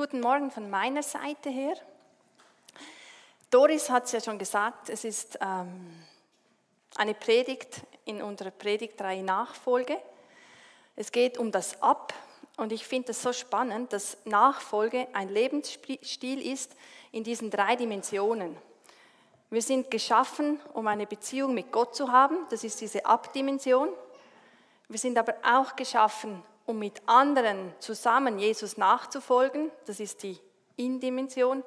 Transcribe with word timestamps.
Guten 0.00 0.20
Morgen 0.20 0.50
von 0.50 0.70
meiner 0.70 1.02
Seite 1.02 1.50
her. 1.50 1.74
Doris 3.50 3.90
hat 3.90 4.06
es 4.06 4.12
ja 4.12 4.20
schon 4.22 4.38
gesagt, 4.38 4.88
es 4.88 5.04
ist 5.04 5.38
ähm, 5.42 5.92
eine 6.96 7.12
Predigt 7.12 7.82
in 8.06 8.22
unserer 8.22 8.50
Predigtreihe 8.50 9.22
Nachfolge. 9.22 9.98
Es 10.96 11.12
geht 11.12 11.36
um 11.36 11.52
das 11.52 11.82
Ab 11.82 12.14
und 12.56 12.72
ich 12.72 12.86
finde 12.86 13.10
es 13.10 13.20
so 13.20 13.34
spannend, 13.34 13.92
dass 13.92 14.16
Nachfolge 14.24 15.06
ein 15.12 15.28
Lebensstil 15.28 16.50
ist 16.50 16.74
in 17.12 17.22
diesen 17.22 17.50
drei 17.50 17.76
Dimensionen. 17.76 18.56
Wir 19.50 19.60
sind 19.60 19.90
geschaffen, 19.90 20.62
um 20.72 20.86
eine 20.86 21.06
Beziehung 21.06 21.52
mit 21.52 21.72
Gott 21.72 21.94
zu 21.94 22.10
haben, 22.10 22.38
das 22.48 22.64
ist 22.64 22.80
diese 22.80 23.04
Abdimension. 23.04 23.90
Wir 24.88 24.98
sind 24.98 25.18
aber 25.18 25.34
auch 25.42 25.76
geschaffen, 25.76 26.42
um 26.70 26.78
mit 26.78 27.02
anderen 27.06 27.74
zusammen 27.80 28.38
Jesus 28.38 28.76
nachzufolgen, 28.76 29.72
das 29.86 29.98
ist 29.98 30.22
die 30.22 30.38
In-Dimension. 30.76 31.64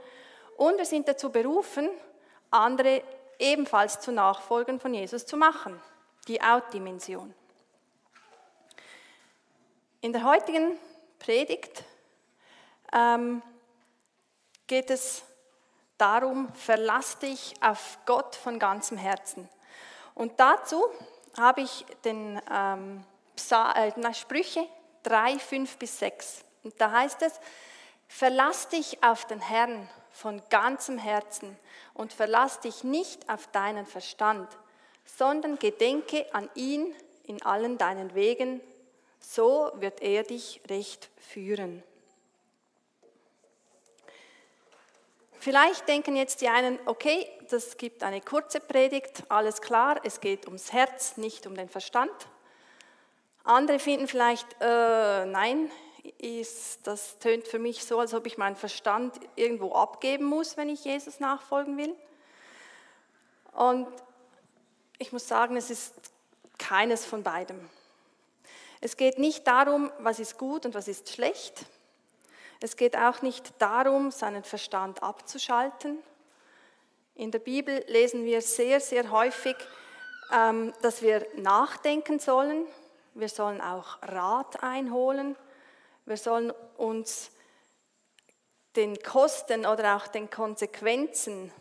Und 0.55 0.77
wir 0.77 0.85
sind 0.85 1.09
dazu 1.09 1.30
berufen, 1.30 1.89
andere 2.49 3.03
ebenfalls 3.38 3.99
zu 3.99 4.13
Nachfolgen 4.13 4.80
von 4.80 4.94
Jesus 4.94 5.25
zu 5.25 5.35
machen, 5.35 5.80
die 6.30 6.41
Out-Dimension. 6.41 7.34
In 9.99 10.13
der 10.13 10.23
heutigen 10.23 10.77
Predigt 11.20 11.83
ähm, 12.94 13.41
geht 14.67 14.89
es 14.89 15.23
darum, 15.97 16.53
verlass 16.53 17.20
dich 17.20 17.55
auf 17.61 17.99
Gott 18.05 18.35
von 18.35 18.58
ganzem 18.58 18.97
Herzen. 18.97 19.49
Und 20.16 20.39
dazu 20.39 20.85
habe 21.38 21.61
ich 21.61 21.85
den 22.05 22.41
ähm, 22.49 23.03
Psa 23.35 23.73
äh, 23.73 24.13
Sprüche 24.13 24.66
3, 25.03 25.39
5 25.39 25.77
bis 25.77 25.99
6. 25.99 26.43
Und 26.63 26.80
da 26.80 26.91
heißt 26.91 27.21
es, 27.21 27.34
verlass 28.07 28.70
dich 28.70 29.03
auf 29.03 29.25
den 29.25 29.41
Herrn 29.41 29.89
von 30.11 30.41
ganzem 30.49 30.98
Herzen 30.98 31.57
und 31.94 32.14
verlass 32.14 32.59
dich 32.59 32.83
nicht 32.83 33.30
auf 33.30 33.47
deinen 33.47 33.86
Verstand, 33.86 34.47
sondern 35.05 35.59
gedenke 35.59 36.25
an 36.33 36.50
ihn 36.55 36.95
in 37.25 37.41
allen 37.44 37.78
deinen 37.78 38.13
Wegen, 38.16 38.61
so 39.19 39.72
wird 39.75 40.02
er 40.02 40.23
dich 40.23 40.61
recht 40.69 41.09
führen. 41.17 41.83
Vielleicht 45.39 45.89
denken 45.89 46.16
jetzt 46.16 46.39
die 46.39 46.47
einen, 46.47 46.80
okay, 46.85 47.30
das 47.50 47.75
gibt 47.78 48.03
eine 48.03 48.22
kurze 48.22 48.61
Predigt, 48.61 49.23
alles 49.28 49.61
klar, 49.61 50.00
es 50.03 50.22
geht 50.22 50.45
ums 50.45 50.72
Herz, 50.72 51.17
nicht 51.17 51.45
um 51.45 51.56
den 51.56 51.67
Verstand. 51.67 52.13
Andere 53.44 53.80
finden 53.80 54.08
vielleicht, 54.08 54.47
äh, 54.61 55.25
nein, 55.25 55.69
ist, 56.17 56.86
das 56.88 57.19
tönt 57.19 57.47
für 57.47 57.59
mich 57.59 57.83
so, 57.83 58.00
als 58.00 58.13
ob 58.13 58.25
ich 58.25 58.38
meinen 58.38 58.55
Verstand 58.55 59.19
irgendwo 59.35 59.73
abgeben 59.73 60.25
muss, 60.25 60.58
wenn 60.58 60.69
ich 60.69 60.85
Jesus 60.85 61.19
nachfolgen 61.19 61.77
will. 61.77 61.95
Und 63.53 63.88
ich 64.97 65.11
muss 65.11 65.27
sagen, 65.27 65.58
es 65.58 65.69
ist 65.69 65.94
keines 66.58 67.05
von 67.05 67.23
beidem. 67.23 67.69
Es 68.81 68.97
geht 68.97 69.19
nicht 69.19 69.47
darum, 69.47 69.91
was 70.00 70.19
ist 70.19 70.38
gut 70.38 70.66
und 70.66 70.75
was 70.75 70.88
ist 70.88 71.09
schlecht. 71.09 71.66
Es 72.61 72.78
geht 72.78 72.95
auch 72.97 73.22
nicht 73.22 73.53
darum, 73.59 74.11
seinen 74.11 74.44
Verstand 74.44 75.03
abzuschalten. 75.03 76.00
In 77.16 77.31
der 77.31 77.39
Bibel 77.39 77.83
lesen 77.88 78.25
wir 78.25 78.41
sehr, 78.41 78.80
sehr 78.80 79.11
häufig, 79.11 79.55
ähm, 80.31 80.73
dass 80.81 81.02
wir 81.02 81.28
nachdenken 81.35 82.19
sollen, 82.19 82.66
wir 83.14 83.30
sollen 83.30 83.61
auch 83.61 84.02
Rat 84.02 84.64
einholen, 84.64 85.36
wir 86.06 86.17
sollen 86.17 86.52
uns 86.78 87.31
den 88.75 89.02
Kosten 89.02 89.66
oder 89.66 89.95
auch 89.95 90.08
den 90.08 90.30
Konsequenzen, 90.30 91.52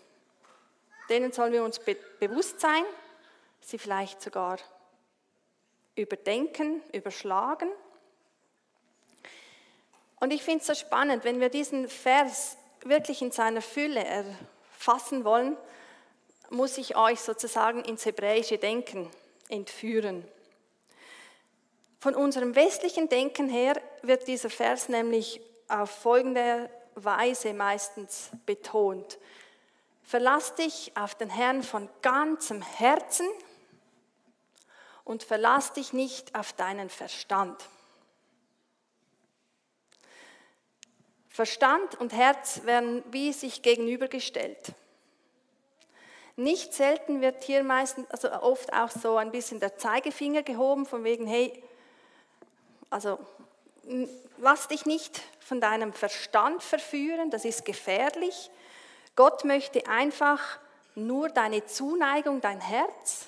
denen 1.09 1.33
sollen 1.33 1.53
wir 1.53 1.63
uns 1.63 1.79
be 1.79 1.97
bewusst 2.19 2.61
sein, 2.61 2.85
sie 3.61 3.79
vielleicht 3.79 4.23
sogar 4.23 4.59
überdenken, 5.95 6.83
überschlagen. 6.93 7.69
Und 10.21 10.33
ich 10.33 10.43
finde 10.43 10.61
es 10.61 10.67
so 10.67 10.75
spannend, 10.75 11.25
wenn 11.25 11.41
wir 11.41 11.49
diesen 11.49 11.89
Vers 11.89 12.57
wirklich 12.85 13.23
in 13.23 13.33
seiner 13.33 13.61
Fülle 13.61 14.05
erfassen 14.05 15.25
wollen, 15.25 15.57
muss 16.51 16.79
ich 16.79 16.97
euch 16.97 17.21
sozusagen 17.21 17.85
ins 17.85 18.05
hebräische 18.05 18.59
Denken 18.59 19.11
entführen. 19.49 20.27
Von 22.03 22.17
unserem 22.17 22.57
westlichen 22.57 23.09
Denken 23.09 23.49
her 23.49 23.81
wird 24.03 24.27
dieser 24.27 24.51
Vers 24.51 24.89
nämlich 24.89 25.41
auf 25.69 25.89
folgende 25.89 26.69
Weise 26.97 27.55
meistens 27.55 28.31
betont. 28.45 29.21
Verlass 30.03 30.53
dich 30.57 30.91
auf 30.97 31.15
den 31.15 31.31
Herrn 31.31 31.63
von 31.63 31.89
ganzem 32.03 32.61
Herzen 32.61 33.29
und 35.05 35.23
verlass 35.23 35.75
dich 35.75 35.93
nicht 35.93 36.35
auf 36.35 36.53
deinen 36.55 36.91
Verstand. 36.91 37.69
Verstand 41.29 42.01
und 42.01 42.13
Herz 42.13 42.65
werden 42.65 43.05
wie 43.13 43.33
sich 43.33 43.63
gegenübergestellt. 43.63 44.73
Nicht 46.35 46.75
selten 46.75 47.21
wird 47.21 47.45
hier 47.45 47.63
meistens, 47.63 48.11
also 48.11 48.33
oft 48.33 48.73
auch 48.73 48.91
so 48.91 49.19
ein 49.19 49.31
bisschen 49.31 49.61
der 49.61 49.77
Zeigefinger 49.77 50.43
gehoben, 50.43 50.85
von 50.85 51.05
wegen, 51.05 51.29
hey, 51.29 51.63
also 52.93 53.19
lass 54.39 54.69
dich 54.69 54.87
nicht 54.87 55.23
von 55.41 55.61
deinem 55.61 55.93
Verstand 55.93 56.63
verführen, 56.63 57.31
das 57.31 57.45
ist 57.45 57.65
gefährlich. 57.65 58.51
Gott 59.17 59.45
möchte 59.45 59.87
einfach 59.87 60.59
nur 60.95 61.29
deine 61.29 61.65
Zuneigung, 61.67 62.41
dein 62.41 62.61
Herz. 62.61 63.27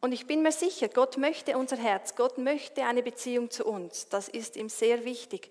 Und 0.00 0.12
ich 0.12 0.26
bin 0.26 0.42
mir 0.42 0.52
sicher, 0.52 0.88
Gott 0.88 1.16
möchte 1.16 1.56
unser 1.58 1.76
Herz, 1.76 2.14
Gott 2.14 2.38
möchte 2.38 2.84
eine 2.84 3.02
Beziehung 3.02 3.50
zu 3.50 3.64
uns. 3.64 4.08
Das 4.08 4.28
ist 4.28 4.56
ihm 4.56 4.68
sehr 4.68 5.04
wichtig. 5.04 5.50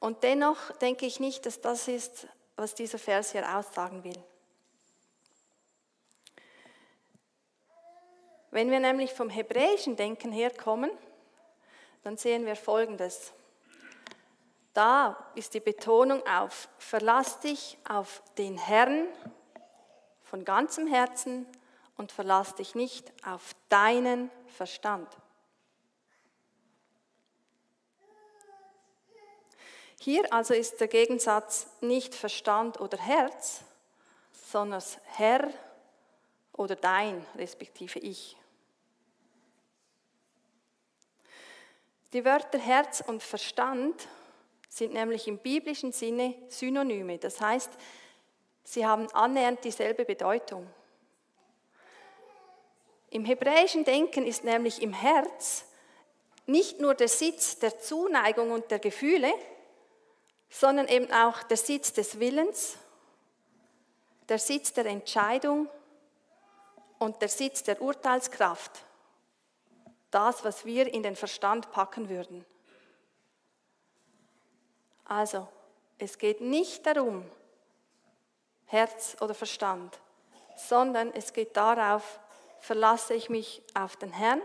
Und 0.00 0.22
dennoch 0.22 0.70
denke 0.82 1.06
ich 1.06 1.20
nicht, 1.20 1.46
dass 1.46 1.60
das 1.60 1.88
ist, 1.88 2.26
was 2.56 2.74
dieser 2.74 2.98
Vers 2.98 3.32
hier 3.32 3.56
aussagen 3.56 4.04
will. 4.04 4.18
Wenn 8.50 8.70
wir 8.70 8.80
nämlich 8.80 9.12
vom 9.12 9.28
hebräischen 9.28 9.96
Denken 9.96 10.32
herkommen, 10.32 10.90
dann 12.06 12.16
sehen 12.16 12.46
wir 12.46 12.54
Folgendes. 12.54 13.32
Da 14.74 15.30
ist 15.34 15.54
die 15.54 15.60
Betonung 15.60 16.24
auf, 16.24 16.68
verlass 16.78 17.40
dich 17.40 17.76
auf 17.88 18.22
den 18.38 18.56
Herrn 18.56 19.08
von 20.22 20.44
ganzem 20.44 20.86
Herzen 20.86 21.48
und 21.96 22.12
verlass 22.12 22.54
dich 22.54 22.76
nicht 22.76 23.12
auf 23.26 23.56
deinen 23.68 24.30
Verstand. 24.46 25.08
Hier 29.98 30.32
also 30.32 30.54
ist 30.54 30.78
der 30.78 30.86
Gegensatz 30.86 31.66
nicht 31.80 32.14
Verstand 32.14 32.80
oder 32.80 32.98
Herz, 32.98 33.62
sondern 34.30 34.80
Herr 35.06 35.50
oder 36.52 36.76
dein, 36.76 37.26
respektive 37.34 37.98
ich. 37.98 38.36
Die 42.16 42.24
Wörter 42.24 42.58
Herz 42.58 43.04
und 43.06 43.22
Verstand 43.22 44.08
sind 44.70 44.94
nämlich 44.94 45.28
im 45.28 45.36
biblischen 45.36 45.92
Sinne 45.92 46.34
Synonyme. 46.48 47.18
Das 47.18 47.42
heißt, 47.42 47.70
sie 48.64 48.86
haben 48.86 49.06
annähernd 49.12 49.62
dieselbe 49.62 50.06
Bedeutung. 50.06 50.66
Im 53.10 53.26
hebräischen 53.26 53.84
Denken 53.84 54.26
ist 54.26 54.44
nämlich 54.44 54.80
im 54.80 54.94
Herz 54.94 55.66
nicht 56.46 56.80
nur 56.80 56.94
der 56.94 57.08
Sitz 57.08 57.58
der 57.58 57.80
Zuneigung 57.80 58.50
und 58.50 58.70
der 58.70 58.78
Gefühle, 58.78 59.30
sondern 60.48 60.88
eben 60.88 61.12
auch 61.12 61.42
der 61.42 61.58
Sitz 61.58 61.92
des 61.92 62.18
Willens, 62.18 62.78
der 64.30 64.38
Sitz 64.38 64.72
der 64.72 64.86
Entscheidung 64.86 65.68
und 66.98 67.20
der 67.20 67.28
Sitz 67.28 67.62
der 67.62 67.82
Urteilskraft 67.82 68.85
das, 70.16 70.44
was 70.44 70.64
wir 70.64 70.92
in 70.92 71.02
den 71.02 71.14
Verstand 71.14 71.70
packen 71.72 72.08
würden. 72.08 72.46
Also, 75.04 75.46
es 75.98 76.16
geht 76.16 76.40
nicht 76.40 76.86
darum, 76.86 77.22
Herz 78.64 79.18
oder 79.20 79.34
Verstand, 79.34 80.00
sondern 80.56 81.12
es 81.12 81.34
geht 81.34 81.54
darauf, 81.54 82.18
verlasse 82.60 83.12
ich 83.12 83.28
mich 83.28 83.62
auf 83.74 83.96
den 83.96 84.10
Herrn 84.10 84.40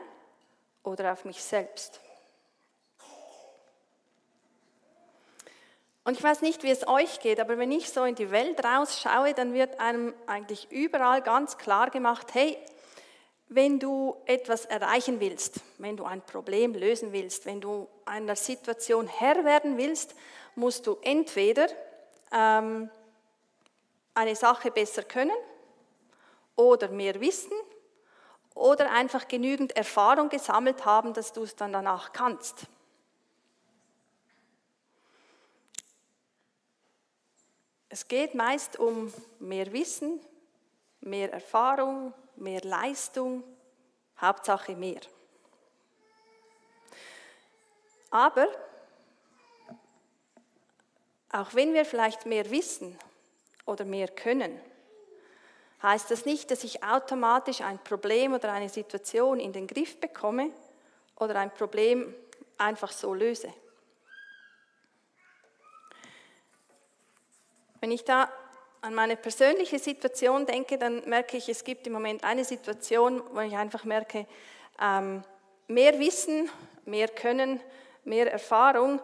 oder 0.84 1.14
auf 1.14 1.24
mich 1.24 1.42
selbst. 1.42 2.02
Und 6.04 6.18
ich 6.18 6.24
weiß 6.24 6.42
nicht, 6.42 6.64
wie 6.64 6.72
es 6.72 6.86
euch 6.86 7.22
geht, 7.22 7.40
aber 7.40 7.58
wenn 7.58 7.72
ich 7.72 7.90
so 7.90 8.04
in 8.04 8.16
die 8.16 8.32
Welt 8.32 8.62
rausschaue, 8.64 9.34
dann 9.34 9.54
wird 9.54 9.80
einem 9.80 10.14
eigentlich 10.28 10.70
überall 10.70 11.22
ganz 11.22 11.58
klar 11.58 11.90
gemacht, 11.92 12.34
hey, 12.34 12.58
wenn 13.54 13.80
du 13.80 14.16
etwas 14.28 14.66
erreichen 14.66 15.20
willst, 15.20 15.60
wenn 15.78 15.98
du 15.98 16.06
ein 16.06 16.22
Problem 16.22 16.74
lösen 16.74 17.12
willst, 17.12 17.46
wenn 17.46 17.60
du 17.60 17.86
einer 18.06 18.38
Situation 18.38 19.08
Herr 19.08 19.44
werden 19.44 19.78
willst, 19.78 20.16
musst 20.56 20.88
du 20.88 20.98
entweder 21.02 21.68
ähm, 22.32 22.90
eine 24.14 24.36
Sache 24.38 24.72
besser 24.72 25.04
können 25.04 25.36
oder 26.56 26.88
mehr 26.88 27.20
wissen 27.20 27.52
oder 28.56 28.90
einfach 28.90 29.28
genügend 29.28 29.76
Erfahrung 29.76 30.30
gesammelt 30.30 30.86
haben, 30.86 31.14
dass 31.14 31.34
du 31.34 31.44
es 31.44 31.54
dann 31.54 31.74
danach 31.74 32.14
kannst. 32.14 32.68
Es 37.90 38.08
geht 38.08 38.34
meist 38.34 38.80
um 38.80 39.14
mehr 39.40 39.74
Wissen, 39.74 40.22
mehr 41.02 41.34
Erfahrung, 41.34 42.14
mehr 42.42 42.62
Leistung, 42.62 43.44
Hauptsache 44.20 44.76
mehr. 44.76 45.02
Aber 48.10 48.48
auch 51.32 51.54
wenn 51.54 51.74
wir 51.74 51.86
vielleicht 51.86 52.26
mehr 52.26 52.50
wissen 52.52 52.98
oder 53.66 53.86
mehr 53.86 54.10
können, 54.10 54.60
heißt 55.82 56.12
das 56.12 56.26
nicht, 56.26 56.52
dass 56.52 56.64
ich 56.64 56.84
automatisch 56.84 57.62
ein 57.62 57.80
Problem 57.80 58.34
oder 58.34 58.52
eine 58.52 58.70
Situation 58.70 59.40
in 59.40 59.54
den 59.54 59.66
Griff 59.66 60.00
bekomme 60.00 60.52
oder 61.16 61.40
ein 61.40 61.54
Problem 61.54 62.14
einfach 62.58 62.92
so 62.92 63.14
löse. 63.14 63.54
Wenn 67.80 67.92
ich 67.92 68.04
da 68.04 68.32
an 68.82 68.96
meine 68.96 69.16
persönliche 69.16 69.78
Situation 69.78 70.46
denke, 70.46 70.78
dann 70.78 71.08
merke 71.08 71.38
ich, 71.38 71.48
es 71.48 71.64
gibt 71.64 71.86
im 71.86 71.94
Moment 71.94 72.24
eine 72.24 72.44
Situation, 72.44 73.22
wo 73.32 73.40
ich 73.42 73.56
einfach 73.56 73.84
merke, 73.84 74.26
ähm, 74.82 75.24
mehr 75.68 76.00
Wissen, 76.00 76.50
mehr 76.86 77.08
Können, 77.08 77.60
mehr 78.04 78.32
Erfahrung 78.32 79.00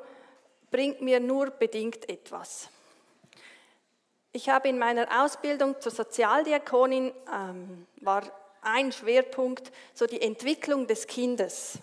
bringt 0.71 1.01
mir 1.01 1.19
nur 1.19 1.51
bedingt 1.51 2.09
etwas. 2.09 2.69
Ich 4.33 4.49
habe 4.49 4.67
in 4.67 4.79
meiner 4.79 5.23
Ausbildung 5.23 5.79
zur 5.79 5.91
Sozialdiakonin, 5.91 7.13
ähm, 7.33 7.87
war 8.01 8.23
ein 8.61 8.91
Schwerpunkt 8.91 9.71
so 9.93 10.07
die 10.07 10.21
Entwicklung 10.21 10.87
des 10.87 11.07
Kindes. 11.07 11.79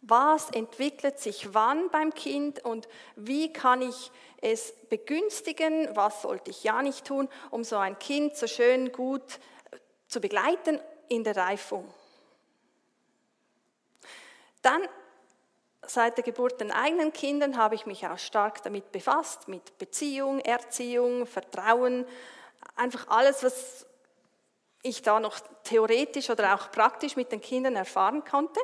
Was 0.00 0.48
entwickelt 0.50 1.18
sich 1.18 1.52
wann 1.52 1.90
beim 1.90 2.14
Kind 2.14 2.64
und 2.64 2.88
wie 3.16 3.52
kann 3.52 3.82
ich 3.82 4.10
es 4.40 4.72
begünstigen? 4.88 5.88
Was 5.94 6.22
sollte 6.22 6.50
ich 6.50 6.64
ja 6.64 6.82
nicht 6.82 7.04
tun, 7.04 7.28
um 7.50 7.64
so 7.64 7.76
ein 7.76 7.98
Kind 7.98 8.36
so 8.36 8.46
schön 8.46 8.92
gut 8.92 9.40
zu 10.08 10.20
begleiten 10.20 10.80
in 11.08 11.24
der 11.24 11.36
Reifung? 11.36 11.92
Dann 14.62 14.82
seit 15.82 16.16
der 16.16 16.24
Geburt 16.24 16.60
den 16.60 16.70
eigenen 16.70 17.12
Kindern 17.12 17.56
habe 17.56 17.74
ich 17.74 17.86
mich 17.86 18.06
auch 18.06 18.18
stark 18.18 18.62
damit 18.62 18.92
befasst, 18.92 19.48
mit 19.48 19.78
Beziehung, 19.78 20.40
Erziehung, 20.40 21.26
Vertrauen, 21.26 22.06
einfach 22.76 23.08
alles, 23.08 23.42
was 23.42 23.86
ich 24.82 25.02
da 25.02 25.20
noch 25.20 25.40
theoretisch 25.64 26.30
oder 26.30 26.54
auch 26.54 26.70
praktisch 26.70 27.16
mit 27.16 27.32
den 27.32 27.40
Kindern 27.40 27.76
erfahren 27.76 28.24
konnte. 28.24 28.60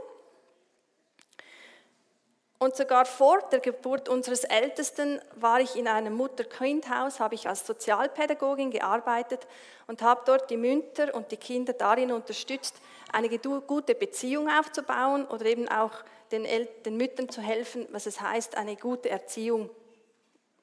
Und 2.58 2.74
sogar 2.74 3.04
vor 3.04 3.40
der 3.52 3.60
Geburt 3.60 4.08
unseres 4.08 4.44
Ältesten 4.44 5.20
war 5.34 5.60
ich 5.60 5.76
in 5.76 5.86
einem 5.86 6.14
Mutter-Kind-Haus, 6.14 7.20
habe 7.20 7.34
ich 7.34 7.48
als 7.48 7.66
Sozialpädagogin 7.66 8.70
gearbeitet 8.70 9.46
und 9.86 10.00
habe 10.00 10.22
dort 10.24 10.48
die 10.48 10.56
Mütter 10.56 11.14
und 11.14 11.30
die 11.30 11.36
Kinder 11.36 11.74
darin 11.74 12.12
unterstützt, 12.12 12.76
eine 13.12 13.28
gute 13.28 13.94
Beziehung 13.94 14.48
aufzubauen 14.48 15.26
oder 15.26 15.44
eben 15.44 15.68
auch 15.68 15.92
den, 16.32 16.46
El 16.46 16.66
den 16.84 16.96
Müttern 16.96 17.28
zu 17.28 17.42
helfen, 17.42 17.86
was 17.90 18.06
es 18.06 18.22
heißt, 18.22 18.56
eine 18.56 18.76
gute 18.76 19.10
Erziehung 19.10 19.68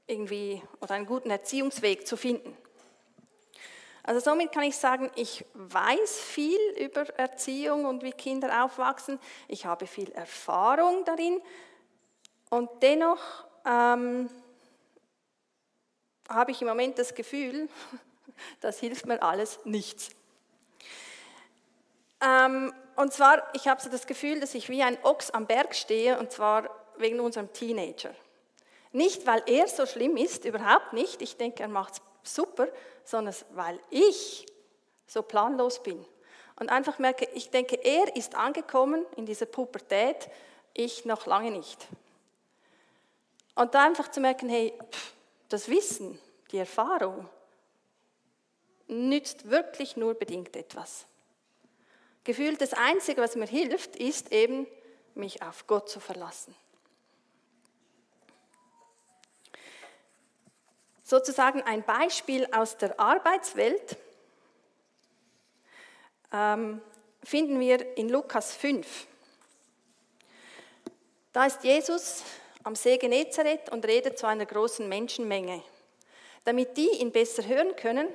irgendwie 0.07 0.61
oder 0.81 0.95
einen 0.95 1.05
guten 1.05 1.29
Erziehungsweg 1.29 2.07
zu 2.07 2.17
finden. 2.17 2.57
Also 4.01 4.19
somit 4.19 4.51
kann 4.51 4.63
ich 4.63 4.75
sagen, 4.75 5.11
ich 5.15 5.45
weiß 5.53 6.19
viel 6.19 6.59
über 6.77 7.07
Erziehung 7.17 7.85
und 7.85 8.03
wie 8.03 8.11
Kinder 8.11 8.65
aufwachsen. 8.65 9.17
Ich 9.47 9.65
habe 9.65 9.87
viel 9.87 10.11
Erfahrung 10.11 11.05
darin 11.05 11.41
und 12.53 12.69
dennoch 12.83 13.17
ähm, 13.65 14.29
habe 16.29 16.51
ich 16.51 16.61
im 16.61 16.67
Moment 16.67 16.99
das 16.99 17.15
Gefühl, 17.15 17.67
das 18.61 18.79
hilft 18.79 19.07
mir 19.07 19.23
alles 19.23 19.57
nichts. 19.63 20.11
Ähm, 22.21 22.71
und 22.95 23.11
zwar, 23.11 23.41
ich 23.55 23.67
habe 23.67 23.81
so 23.81 23.89
das 23.89 24.05
Gefühl, 24.05 24.39
dass 24.39 24.53
ich 24.53 24.69
wie 24.69 24.83
ein 24.83 25.03
Ochs 25.03 25.31
am 25.31 25.47
Berg 25.47 25.73
stehe, 25.73 26.19
und 26.19 26.31
zwar 26.31 26.69
wegen 26.97 27.19
unserem 27.21 27.51
Teenager. 27.53 28.13
Nicht, 28.91 29.25
weil 29.25 29.41
er 29.47 29.67
so 29.67 29.87
schlimm 29.87 30.15
ist, 30.15 30.45
überhaupt 30.45 30.93
nicht. 30.93 31.23
Ich 31.23 31.37
denke, 31.37 31.63
er 31.63 31.69
macht 31.69 31.93
es 32.23 32.35
super, 32.35 32.67
sondern 33.03 33.33
weil 33.55 33.79
ich 33.89 34.45
so 35.07 35.23
planlos 35.23 35.81
bin. 35.81 36.05
Und 36.59 36.69
einfach 36.69 36.99
merke, 36.99 37.27
ich 37.33 37.49
denke, 37.49 37.77
er 37.83 38.15
ist 38.15 38.35
angekommen 38.35 39.07
in 39.15 39.25
dieser 39.25 39.47
Pubertät, 39.47 40.29
ich 40.75 41.05
noch 41.05 41.25
lange 41.25 41.49
nicht. 41.49 41.87
Und 43.55 43.75
da 43.75 43.85
einfach 43.85 44.09
zu 44.09 44.19
merken, 44.19 44.49
hey, 44.49 44.73
das 45.49 45.67
Wissen, 45.69 46.19
die 46.51 46.57
Erfahrung 46.57 47.29
nützt 48.87 49.49
wirklich 49.49 49.95
nur 49.95 50.13
bedingt 50.15 50.55
etwas. 50.55 51.05
Gefühlt 52.23 52.61
das 52.61 52.73
Einzige, 52.73 53.21
was 53.21 53.35
mir 53.35 53.47
hilft, 53.47 53.95
ist 53.95 54.31
eben, 54.31 54.67
mich 55.15 55.43
auf 55.43 55.67
Gott 55.67 55.89
zu 55.89 55.99
verlassen. 55.99 56.55
Sozusagen 61.03 61.61
ein 61.61 61.83
Beispiel 61.83 62.47
aus 62.51 62.77
der 62.77 62.99
Arbeitswelt 62.99 63.97
ähm, 66.31 66.81
finden 67.23 67.59
wir 67.59 67.97
in 67.97 68.09
Lukas 68.09 68.55
5. 68.55 69.05
Da 71.33 71.45
ist 71.45 71.63
Jesus 71.63 72.23
am 72.63 72.75
See 72.75 72.97
Genezareth 72.97 73.69
und 73.71 73.85
redet 73.85 74.17
zu 74.17 74.25
einer 74.25 74.45
großen 74.45 74.87
Menschenmenge. 74.87 75.61
Damit 76.45 76.77
die 76.77 76.89
ihn 76.89 77.11
besser 77.11 77.45
hören 77.45 77.75
können, 77.75 78.07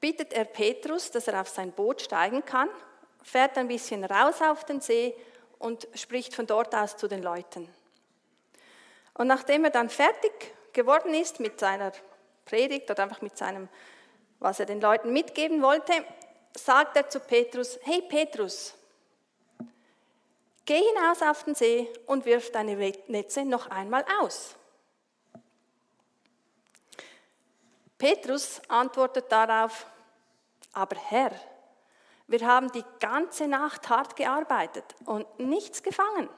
bittet 0.00 0.32
er 0.32 0.44
Petrus, 0.44 1.10
dass 1.10 1.28
er 1.28 1.40
auf 1.40 1.48
sein 1.48 1.72
Boot 1.72 2.02
steigen 2.02 2.44
kann 2.44 2.68
fährt 3.22 3.56
ein 3.56 3.68
bisschen 3.68 4.04
raus 4.04 4.40
auf 4.42 4.64
den 4.64 4.80
See 4.80 5.14
und 5.58 5.86
spricht 5.94 6.34
von 6.34 6.46
dort 6.46 6.74
aus 6.74 6.96
zu 6.96 7.08
den 7.08 7.22
Leuten. 7.22 7.68
Und 9.14 9.26
nachdem 9.26 9.64
er 9.64 9.70
dann 9.70 9.88
fertig 9.88 10.32
geworden 10.72 11.14
ist 11.14 11.40
mit 11.40 11.60
seiner 11.60 11.92
Predigt 12.44 12.90
oder 12.90 13.04
einfach 13.04 13.22
mit 13.22 13.36
seinem, 13.36 13.68
was 14.40 14.58
er 14.58 14.66
den 14.66 14.80
Leuten 14.80 15.12
mitgeben 15.12 15.62
wollte, 15.62 15.92
sagt 16.56 16.96
er 16.96 17.08
zu 17.08 17.20
Petrus, 17.20 17.78
hey 17.82 18.02
Petrus, 18.02 18.74
geh 20.64 20.80
hinaus 20.80 21.22
auf 21.22 21.44
den 21.44 21.54
See 21.54 21.92
und 22.06 22.24
wirf 22.24 22.50
deine 22.52 22.76
Netze 23.08 23.44
noch 23.44 23.68
einmal 23.68 24.04
aus. 24.20 24.56
Petrus 27.98 28.60
antwortet 28.68 29.30
darauf, 29.30 29.86
aber 30.72 30.96
Herr, 30.96 31.30
wir 32.26 32.46
haben 32.46 32.72
die 32.72 32.84
ganze 32.98 33.46
Nacht 33.46 33.88
hart 33.88 34.16
gearbeitet 34.16 34.84
und 35.04 35.26
nichts 35.38 35.82
gefangen. 35.82 36.28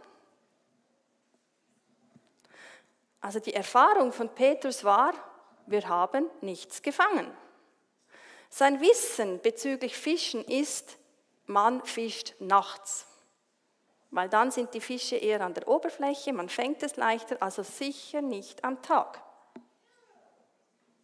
Also 3.20 3.40
die 3.40 3.54
Erfahrung 3.54 4.12
von 4.12 4.28
Petrus 4.34 4.84
war, 4.84 5.14
wir 5.66 5.88
haben 5.88 6.28
nichts 6.42 6.82
gefangen. 6.82 7.34
Sein 8.50 8.80
Wissen 8.82 9.40
bezüglich 9.40 9.96
Fischen 9.96 10.44
ist, 10.44 10.98
man 11.46 11.82
fischt 11.86 12.34
nachts, 12.38 13.06
weil 14.14 14.28
dann 14.28 14.52
sind 14.52 14.72
die 14.74 14.80
Fische 14.80 15.16
eher 15.16 15.40
an 15.40 15.54
der 15.54 15.66
Oberfläche, 15.66 16.32
man 16.32 16.48
fängt 16.48 16.84
es 16.84 16.94
leichter, 16.94 17.36
also 17.42 17.64
sicher 17.64 18.22
nicht 18.22 18.62
am 18.62 18.80
Tag. 18.80 19.20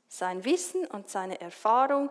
Sein 0.07 0.45
Wissen 0.45 0.87
und 0.87 1.11
seine 1.11 1.41
Erfahrung 1.41 2.09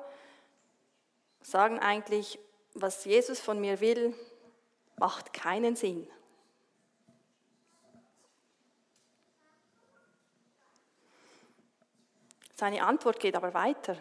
sagen 1.41 1.79
eigentlich, 1.79 2.37
was 2.73 3.05
Jesus 3.05 3.39
von 3.39 3.61
mir 3.61 3.79
will, 3.79 4.13
macht 4.97 5.31
keinen 5.31 5.77
Sinn. 5.77 6.05
Seine 12.55 12.83
Antwort 12.83 13.21
geht 13.21 13.37
aber 13.37 13.53
weiter. 13.53 13.95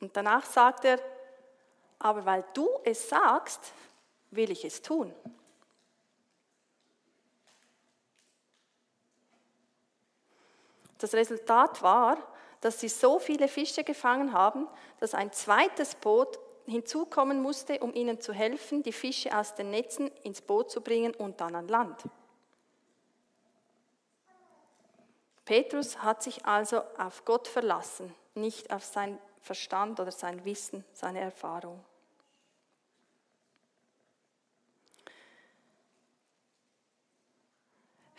Und 0.00 0.16
danach 0.16 0.44
sagt 0.44 0.84
er, 0.84 0.98
aber 2.00 2.24
weil 2.24 2.44
du 2.52 2.68
es 2.84 3.08
sagst, 3.08 3.72
will 4.36 4.50
ich 4.50 4.64
es 4.64 4.82
tun. 4.82 5.12
Das 10.98 11.14
Resultat 11.14 11.82
war, 11.82 12.16
dass 12.60 12.80
sie 12.80 12.88
so 12.88 13.18
viele 13.18 13.48
Fische 13.48 13.84
gefangen 13.84 14.32
haben, 14.32 14.66
dass 14.98 15.14
ein 15.14 15.32
zweites 15.32 15.94
Boot 15.94 16.38
hinzukommen 16.66 17.40
musste, 17.40 17.78
um 17.80 17.94
ihnen 17.94 18.20
zu 18.20 18.32
helfen, 18.32 18.82
die 18.82 18.92
Fische 18.92 19.36
aus 19.36 19.54
den 19.54 19.70
Netzen 19.70 20.08
ins 20.22 20.40
Boot 20.40 20.70
zu 20.70 20.80
bringen 20.80 21.14
und 21.14 21.40
dann 21.40 21.54
an 21.54 21.68
Land. 21.68 22.04
Petrus 25.44 26.02
hat 26.02 26.24
sich 26.24 26.44
also 26.44 26.82
auf 26.98 27.24
Gott 27.24 27.46
verlassen, 27.46 28.12
nicht 28.34 28.72
auf 28.72 28.84
sein 28.84 29.18
Verstand 29.40 30.00
oder 30.00 30.10
sein 30.10 30.44
Wissen, 30.44 30.84
seine 30.92 31.20
Erfahrung. 31.20 31.84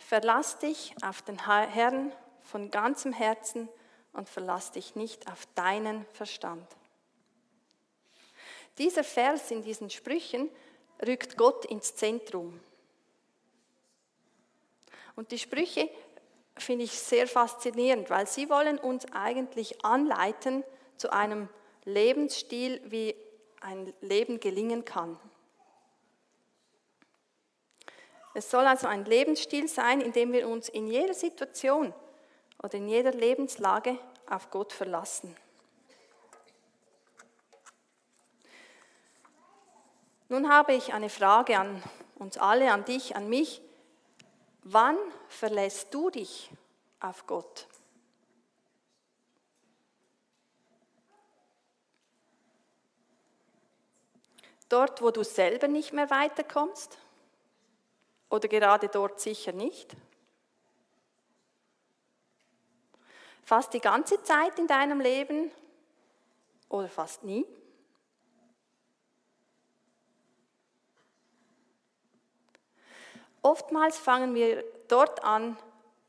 Verlass 0.08 0.58
dich 0.58 0.94
auf 1.02 1.20
den 1.20 1.44
Herrn 1.46 2.14
von 2.40 2.70
ganzem 2.70 3.12
Herzen 3.12 3.68
und 4.14 4.26
verlass 4.26 4.72
dich 4.72 4.96
nicht 4.96 5.30
auf 5.30 5.44
deinen 5.54 6.06
Verstand. 6.14 6.66
Dieser 8.78 9.04
Vers 9.04 9.50
in 9.50 9.62
diesen 9.62 9.90
Sprüchen 9.90 10.48
rückt 11.06 11.36
Gott 11.36 11.66
ins 11.66 11.94
Zentrum. 11.94 12.58
Und 15.14 15.30
die 15.30 15.38
Sprüche 15.38 15.90
finde 16.56 16.86
ich 16.86 16.98
sehr 16.98 17.26
faszinierend, 17.26 18.08
weil 18.08 18.26
sie 18.26 18.48
wollen 18.48 18.78
uns 18.78 19.04
eigentlich 19.12 19.84
anleiten 19.84 20.64
zu 20.96 21.12
einem 21.12 21.50
Lebensstil, 21.84 22.80
wie 22.86 23.14
ein 23.60 23.92
Leben 24.00 24.40
gelingen 24.40 24.86
kann. 24.86 25.20
Es 28.38 28.52
soll 28.52 28.68
also 28.68 28.86
ein 28.86 29.04
Lebensstil 29.04 29.66
sein, 29.66 30.00
in 30.00 30.12
dem 30.12 30.32
wir 30.32 30.48
uns 30.48 30.68
in 30.68 30.86
jeder 30.86 31.12
Situation 31.12 31.92
oder 32.62 32.74
in 32.74 32.86
jeder 32.86 33.10
Lebenslage 33.10 33.98
auf 34.30 34.48
Gott 34.50 34.72
verlassen. 34.72 35.36
Nun 40.28 40.48
habe 40.48 40.74
ich 40.74 40.94
eine 40.94 41.08
Frage 41.08 41.58
an 41.58 41.82
uns 42.14 42.38
alle, 42.38 42.72
an 42.72 42.84
dich, 42.84 43.16
an 43.16 43.28
mich. 43.28 43.60
Wann 44.62 44.96
verlässt 45.26 45.92
du 45.92 46.08
dich 46.08 46.48
auf 47.00 47.26
Gott? 47.26 47.66
Dort, 54.68 55.02
wo 55.02 55.10
du 55.10 55.24
selber 55.24 55.66
nicht 55.66 55.92
mehr 55.92 56.08
weiterkommst? 56.08 56.98
Oder 58.30 58.48
gerade 58.48 58.88
dort 58.88 59.20
sicher 59.20 59.52
nicht? 59.52 59.96
Fast 63.42 63.72
die 63.72 63.80
ganze 63.80 64.22
Zeit 64.22 64.58
in 64.58 64.66
deinem 64.66 65.00
Leben 65.00 65.50
oder 66.68 66.88
fast 66.88 67.24
nie? 67.24 67.46
Oftmals 73.40 73.96
fangen 73.96 74.34
wir 74.34 74.62
dort 74.88 75.24
an, 75.24 75.56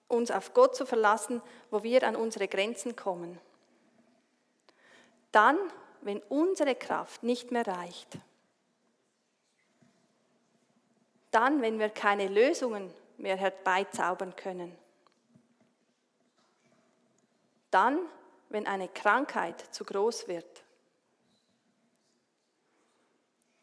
uns 0.10 0.32
auf 0.32 0.54
Gott 0.54 0.76
zu 0.76 0.86
verlassen, 0.86 1.42
wo 1.72 1.84
wir 1.84 2.04
an 2.04 2.18
unsere 2.18 2.50
Grenzen 2.50 2.96
kommen. 2.96 3.40
Dann, 5.32 5.58
wenn 6.02 6.20
unsere 6.24 6.76
Kraft 6.76 7.24
nicht 7.24 7.52
mehr 7.52 7.66
reicht. 7.66 8.18
Dann, 11.32 11.62
wenn 11.62 11.80
wir 11.80 11.90
keine 11.90 12.28
Lösungen 12.28 12.94
mehr 13.18 13.38
herbeizaubern 13.38 14.36
können. 14.36 14.76
Dann, 17.70 18.00
wenn 18.50 18.66
eine 18.66 18.88
Krankheit 18.88 19.62
zu 19.74 19.84
groß 19.84 20.28
wird. 20.28 20.64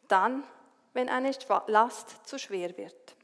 Dann, 0.07 0.43
wenn 0.93 1.09
eine 1.09 1.31
Last 1.67 2.25
zu 2.25 2.39
schwer 2.39 2.77
wird. 2.77 3.15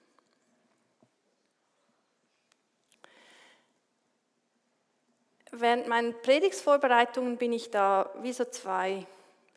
Während 5.51 5.87
meinen 5.87 6.19
Predigtsvorbereitungen 6.21 7.37
bin 7.37 7.53
ich 7.53 7.69
da 7.69 8.11
wie 8.21 8.33
so 8.33 8.43
zwei 8.45 9.05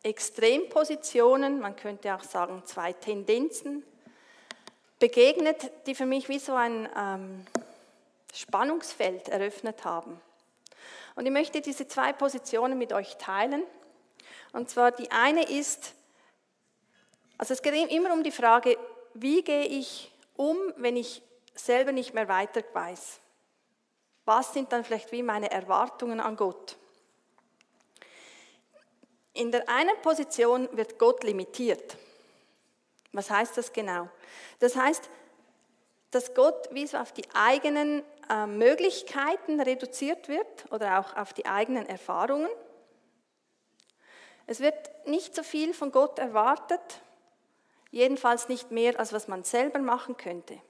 Extrempositionen, 0.03 1.59
man 1.59 1.75
könnte 1.75 2.15
auch 2.15 2.23
sagen 2.23 2.63
zwei 2.67 2.93
Tendenzen 2.93 3.83
begegnet, 4.99 5.71
die 5.87 5.95
für 5.95 6.07
mich 6.07 6.29
wie 6.29 6.39
so 6.39 6.55
ein 6.55 6.89
ähm, 6.97 7.47
Spannungsfeld 8.33 9.29
eröffnet 9.29 9.85
haben. 9.85 10.21
Und 11.15 11.27
ich 11.27 11.33
möchte 11.33 11.61
diese 11.61 11.89
zwei 11.89 12.13
Positionen 12.13 12.79
mit 12.79 12.93
euch 12.93 13.17
teilen. 13.17 13.63
Und 14.53 14.69
zwar 14.71 14.93
die 14.93 15.11
eine 15.11 15.49
ist, 15.49 15.95
also 17.39 17.55
es 17.55 17.63
geht 17.63 17.91
immer 17.91 18.13
um 18.13 18.23
die 18.23 18.31
Frage, 18.31 18.79
wie 19.15 19.43
gehe 19.43 19.65
ich 19.65 20.13
um, 20.37 20.57
wenn 20.77 20.97
ich 20.97 21.23
selber 21.55 21.93
nicht 21.93 22.15
mehr 22.15 22.29
weiter 22.29 22.63
weiß? 22.73 23.21
Was 24.25 24.53
sind 24.53 24.73
dann 24.73 24.85
vielleicht 24.85 25.13
wie 25.13 25.23
meine 25.23 25.51
Erwartungen 25.51 26.21
an 26.21 26.37
Gott? 26.37 26.77
In 29.33 29.53
der 29.53 29.69
einen 29.69 30.01
Position 30.03 30.69
wird 30.73 30.99
Gott 30.99 31.23
limitiert. 31.23 31.97
Was 33.17 33.31
heißt 33.31 33.57
das 33.57 33.73
genau? 33.73 34.09
Das 34.59 34.77
heißt, 34.77 35.09
dass 36.11 36.35
Gott 36.35 36.69
wie 36.71 36.87
so 36.87 36.99
auf 36.99 37.13
die 37.13 37.25
eigenen 37.35 38.05
äh, 38.29 38.47
Möglichkeiten 38.47 39.61
reduziert 39.61 40.29
wird 40.29 40.71
oder 40.71 40.99
auch 40.99 41.17
auf 41.17 41.33
die 41.33 41.47
eigenen 41.47 41.87
Erfahrungen. 41.87 42.51
Es 44.47 44.61
wird 44.61 45.07
nicht 45.07 45.35
so 45.35 45.43
viel 45.43 45.73
von 45.73 45.91
Gott 45.93 46.19
erwartet, 46.19 47.01
jedenfalls 47.91 48.49
nicht 48.49 48.71
mehr, 48.71 48.99
als 48.99 49.13
was 49.13 49.29
man 49.29 49.45
selber 49.45 49.79
machen 49.79 50.17
könnte. 50.17 50.61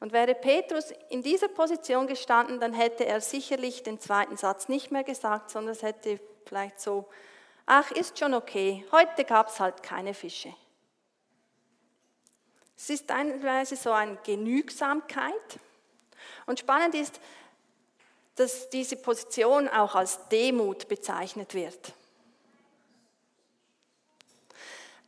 Und 0.00 0.12
wäre 0.12 0.34
Petrus 0.34 0.92
in 1.08 1.22
dieser 1.22 1.48
Position 1.48 2.06
gestanden, 2.06 2.60
dann 2.60 2.74
hätte 2.74 3.06
er 3.06 3.20
sicherlich 3.20 3.82
den 3.82 4.00
zweiten 4.00 4.36
Satz 4.36 4.68
nicht 4.68 4.90
mehr 4.90 5.04
gesagt, 5.04 5.50
sondern 5.50 5.72
es 5.72 5.82
hätte 5.82 6.20
vielleicht 6.44 6.80
so 6.80 7.06
ach, 7.66 7.90
ist 7.90 8.18
schon 8.18 8.32
okay, 8.32 8.86
heute 8.92 9.24
gab 9.24 9.48
es 9.48 9.60
halt 9.60 9.82
keine 9.82 10.14
Fische. 10.14 10.54
Es 12.76 12.90
ist 12.90 13.08
teilweise 13.08 13.74
so 13.76 13.90
eine 13.90 14.16
Genügsamkeit. 14.24 15.58
Und 16.46 16.60
spannend 16.60 16.94
ist, 16.94 17.20
dass 18.36 18.68
diese 18.68 18.96
Position 18.96 19.68
auch 19.68 19.94
als 19.94 20.28
Demut 20.28 20.88
bezeichnet 20.88 21.54
wird. 21.54 21.92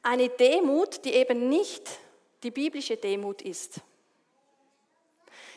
Eine 0.03 0.31
Demut, 0.31 1.05
die 1.05 1.13
eben 1.13 1.49
nicht 1.49 1.89
die 2.43 2.51
biblische 2.51 2.97
Demut 2.97 3.43
ist. 3.43 3.81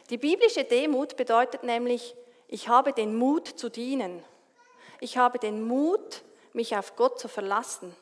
Die 0.10 0.18
biblische 0.18 0.66
Demut 0.66 1.16
bedeutet 1.16 1.64
nämlich, 1.64 2.16
ich 2.50 2.68
habe 2.68 2.92
den 2.92 3.16
Mut 3.16 3.48
zu 3.48 3.70
dienen. 3.70 4.22
Ich 5.00 5.18
habe 5.18 5.40
den 5.40 5.64
Mut, 5.64 6.22
mich 6.54 6.76
auf 6.76 6.96
Gott 6.96 7.20
zu 7.20 7.28
verlassen. 7.28 7.96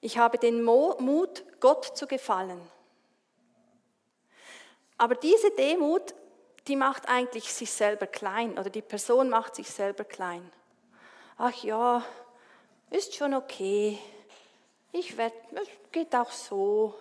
Ich 0.00 0.18
habe 0.18 0.38
den 0.38 0.62
Mut, 0.62 1.44
Gott 1.60 1.96
zu 1.96 2.06
gefallen. 2.06 2.60
Aber 4.98 5.14
diese 5.14 5.50
Demut, 5.52 6.14
die 6.68 6.76
macht 6.76 7.08
eigentlich 7.08 7.52
sich 7.52 7.70
selber 7.70 8.06
klein 8.06 8.58
oder 8.58 8.70
die 8.70 8.82
Person 8.82 9.28
macht 9.28 9.54
sich 9.54 9.70
selber 9.70 10.04
klein. 10.04 10.50
Ach 11.38 11.54
ja, 11.62 12.04
ist 12.90 13.14
schon 13.14 13.34
okay. 13.34 13.98
Ich 14.92 15.16
werde, 15.16 15.36
geht 15.92 16.14
auch 16.14 16.30
so. 16.30 16.94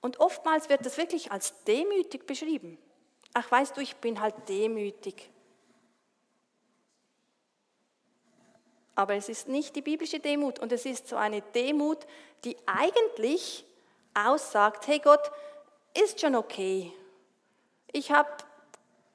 Und 0.00 0.20
oftmals 0.20 0.68
wird 0.68 0.84
das 0.84 0.96
wirklich 0.96 1.32
als 1.32 1.64
demütig 1.64 2.26
beschrieben. 2.26 2.78
Ach, 3.32 3.50
weißt 3.50 3.76
du, 3.76 3.80
ich 3.80 3.96
bin 3.96 4.20
halt 4.20 4.34
demütig. 4.48 5.30
Aber 8.94 9.14
es 9.14 9.28
ist 9.28 9.48
nicht 9.48 9.76
die 9.76 9.82
biblische 9.82 10.20
Demut 10.20 10.58
und 10.58 10.72
es 10.72 10.84
ist 10.84 11.08
so 11.08 11.16
eine 11.16 11.42
Demut, 11.42 11.98
die 12.44 12.56
eigentlich 12.66 13.64
aussagt, 14.14 14.86
hey 14.86 14.98
Gott, 14.98 15.30
ist 15.94 16.20
schon 16.20 16.34
okay. 16.34 16.92
Ich 17.92 18.10
habe 18.10 18.30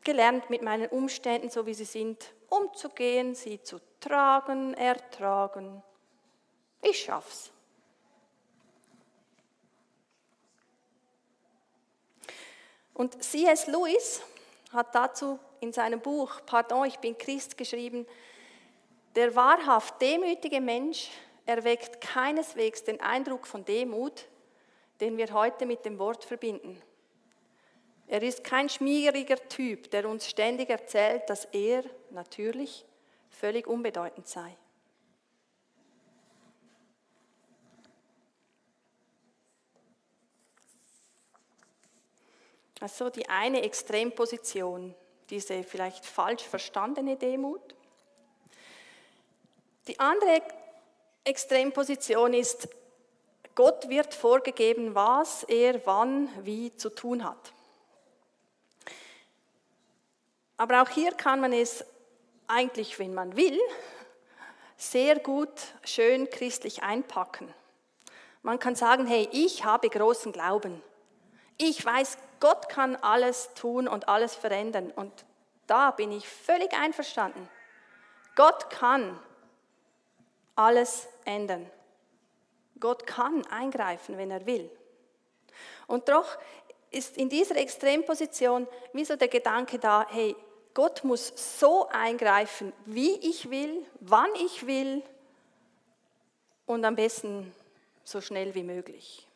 gelernt, 0.03 0.49
mit 0.49 0.61
meinen 0.61 0.87
Umständen, 0.89 1.49
so 1.49 1.65
wie 1.65 1.73
sie 1.73 1.85
sind, 1.85 2.33
umzugehen, 2.49 3.35
sie 3.35 3.61
zu 3.61 3.79
tragen, 3.99 4.73
ertragen. 4.75 5.83
Ich 6.81 7.03
schaff's. 7.03 7.51
Und 12.93 13.21
C.S. 13.21 13.67
Lewis 13.67 14.21
hat 14.71 14.95
dazu 14.95 15.37
in 15.59 15.73
seinem 15.73 15.99
Buch 15.99 16.41
Pardon, 16.45 16.85
ich 16.85 16.97
bin 16.99 17.17
Christ 17.17 17.57
geschrieben, 17.57 18.07
der 19.15 19.35
wahrhaft 19.35 20.01
demütige 20.01 20.61
Mensch 20.61 21.09
erweckt 21.45 22.01
keineswegs 22.01 22.83
den 22.83 22.99
Eindruck 23.01 23.47
von 23.47 23.63
Demut, 23.63 24.25
den 24.99 25.17
wir 25.17 25.31
heute 25.33 25.65
mit 25.65 25.85
dem 25.85 25.99
Wort 25.99 26.23
verbinden. 26.23 26.81
Er 28.07 28.21
ist 28.21 28.43
kein 28.43 28.69
schmieriger 28.69 29.37
Typ, 29.49 29.89
der 29.91 30.07
uns 30.07 30.29
ständig 30.29 30.69
erzählt, 30.69 31.29
dass 31.29 31.45
er 31.45 31.83
natürlich 32.11 32.85
völlig 33.29 33.67
unbedeutend 33.67 34.27
sei. 34.27 34.55
Also 42.79 43.09
die 43.09 43.27
eine 43.27 43.63
Extremposition, 43.63 44.93
diese 45.29 45.63
vielleicht 45.63 46.05
falsch 46.05 46.43
verstandene 46.43 47.15
Demut. 47.15 47.75
Die 49.87 49.99
andere 49.99 50.41
Extremposition 51.23 52.33
ist, 52.33 52.67
Gott 53.55 53.87
wird 53.87 54.13
vorgegeben, 54.13 54.95
was 54.95 55.43
er 55.43 55.85
wann 55.85 56.29
wie 56.43 56.75
zu 56.75 56.89
tun 56.89 57.23
hat. 57.23 57.53
Aber 60.57 60.81
auch 60.81 60.89
hier 60.89 61.11
kann 61.11 61.39
man 61.39 61.53
es 61.53 61.85
eigentlich, 62.47 62.99
wenn 62.99 63.13
man 63.13 63.35
will, 63.35 63.59
sehr 64.77 65.19
gut, 65.19 65.51
schön 65.83 66.29
christlich 66.29 66.83
einpacken. 66.83 67.53
Man 68.41 68.59
kann 68.59 68.75
sagen, 68.75 69.07
hey, 69.07 69.27
ich 69.31 69.63
habe 69.63 69.89
großen 69.89 70.31
Glauben. 70.31 70.81
Ich 71.57 71.83
weiß, 71.83 72.17
Gott 72.39 72.69
kann 72.69 72.95
alles 72.97 73.53
tun 73.55 73.87
und 73.87 74.07
alles 74.07 74.35
verändern. 74.35 74.91
Und 74.91 75.11
da 75.67 75.91
bin 75.91 76.11
ich 76.11 76.27
völlig 76.27 76.73
einverstanden. 76.73 77.49
Gott 78.35 78.69
kann 78.69 79.17
alles 80.55 81.07
ändern. 81.25 81.69
Gott 82.79 83.05
kann 83.07 83.45
eingreifen, 83.47 84.17
wenn 84.17 84.31
er 84.31 84.45
will. 84.45 84.69
Und 85.87 86.09
doch 86.09 86.37
ist 86.91 87.17
in 87.17 87.29
dieser 87.29 87.57
Extremposition 87.57 88.67
wie 88.93 89.05
so 89.05 89.15
der 89.15 89.27
Gedanke 89.27 89.79
da, 89.79 90.07
hey, 90.09 90.35
Gott 90.73 91.03
muss 91.03 91.33
so 91.59 91.87
eingreifen, 91.89 92.73
wie 92.85 93.15
ich 93.19 93.49
will, 93.49 93.85
wann 94.01 94.33
ich 94.35 94.67
will 94.67 95.03
und 96.65 96.83
am 96.83 96.95
besten 96.95 97.53
so 98.03 98.21
schnell 98.21 98.53
wie 98.55 98.63
möglich. 98.63 99.27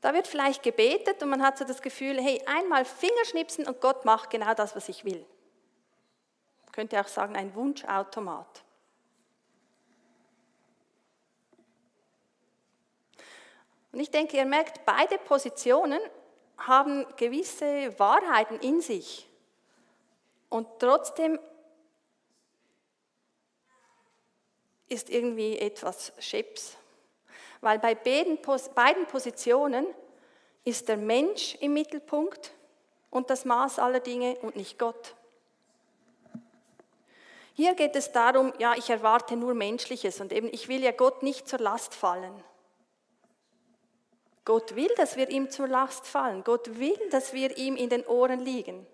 Da 0.00 0.12
wird 0.12 0.26
vielleicht 0.26 0.62
gebetet 0.62 1.22
und 1.22 1.30
man 1.30 1.42
hat 1.42 1.56
so 1.56 1.64
das 1.64 1.80
Gefühl, 1.80 2.20
hey, 2.20 2.42
einmal 2.44 2.84
Fingerschnipsen 2.84 3.66
und 3.66 3.80
Gott 3.80 4.04
macht 4.04 4.30
genau 4.30 4.52
das, 4.52 4.76
was 4.76 4.88
ich 4.88 5.04
will. 5.04 5.24
Könnte 6.74 7.00
auch 7.00 7.06
sagen, 7.06 7.36
ein 7.36 7.54
Wunschautomat. 7.54 8.64
Und 13.92 14.00
ich 14.00 14.10
denke, 14.10 14.36
ihr 14.36 14.44
merkt, 14.44 14.84
beide 14.84 15.18
Positionen 15.18 16.00
haben 16.58 17.06
gewisse 17.16 17.96
Wahrheiten 17.96 18.58
in 18.58 18.80
sich. 18.80 19.30
Und 20.48 20.66
trotzdem 20.80 21.38
ist 24.88 25.10
irgendwie 25.10 25.56
etwas 25.56 26.12
Scheps. 26.18 26.76
Weil 27.60 27.78
bei 27.78 27.94
beiden 27.94 29.06
Positionen 29.06 29.86
ist 30.64 30.88
der 30.88 30.96
Mensch 30.96 31.54
im 31.60 31.74
Mittelpunkt 31.74 32.52
und 33.10 33.30
das 33.30 33.44
Maß 33.44 33.78
aller 33.78 34.00
Dinge 34.00 34.34
und 34.40 34.56
nicht 34.56 34.76
Gott. 34.76 35.14
Hier 37.56 37.74
geht 37.74 37.94
es 37.94 38.10
darum, 38.10 38.52
ja, 38.58 38.74
ich 38.74 38.90
erwarte 38.90 39.36
nur 39.36 39.54
Menschliches 39.54 40.20
und 40.20 40.32
eben, 40.32 40.48
ich 40.52 40.66
will 40.66 40.82
ja 40.82 40.90
Gott 40.90 41.22
nicht 41.22 41.48
zur 41.48 41.60
Last 41.60 41.94
fallen. 41.94 42.42
Gott 44.44 44.74
will, 44.74 44.92
dass 44.96 45.16
wir 45.16 45.30
ihm 45.30 45.50
zur 45.50 45.68
Last 45.68 46.06
fallen. 46.06 46.42
Gott 46.44 46.78
will, 46.78 46.98
dass 47.10 47.32
wir 47.32 47.56
ihm 47.56 47.76
in 47.76 47.88
den 47.88 48.04
Ohren 48.06 48.40
liegen. 48.40 48.86